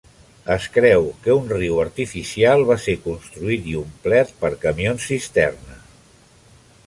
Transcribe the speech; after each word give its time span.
Es 0.53 0.63
creu 0.77 1.03
que 1.25 1.35
un 1.39 1.51
riu 1.57 1.81
artificial 1.83 2.63
va 2.71 2.77
ser 2.87 2.97
construït 3.03 3.67
i 3.73 3.77
omplert 3.81 4.33
per 4.45 4.53
camions 4.67 5.05
cisterna. 5.11 5.77